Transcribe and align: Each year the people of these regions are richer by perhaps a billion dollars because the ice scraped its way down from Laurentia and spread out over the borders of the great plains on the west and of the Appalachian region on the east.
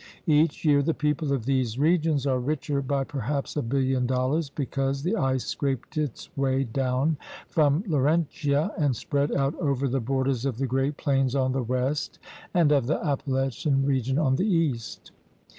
Each 0.25 0.65
year 0.65 0.81
the 0.81 0.95
people 0.95 1.31
of 1.31 1.45
these 1.45 1.77
regions 1.77 2.25
are 2.25 2.39
richer 2.39 2.81
by 2.81 3.03
perhaps 3.03 3.55
a 3.55 3.61
billion 3.61 4.07
dollars 4.07 4.49
because 4.49 5.03
the 5.03 5.15
ice 5.15 5.45
scraped 5.45 5.95
its 5.95 6.35
way 6.35 6.63
down 6.63 7.17
from 7.47 7.83
Laurentia 7.87 8.71
and 8.79 8.95
spread 8.95 9.31
out 9.31 9.53
over 9.59 9.87
the 9.87 9.99
borders 10.01 10.43
of 10.43 10.57
the 10.57 10.65
great 10.65 10.97
plains 10.97 11.35
on 11.35 11.51
the 11.51 11.61
west 11.61 12.17
and 12.51 12.71
of 12.71 12.87
the 12.87 12.97
Appalachian 13.05 13.85
region 13.85 14.17
on 14.17 14.37
the 14.37 14.47
east. 14.47 15.11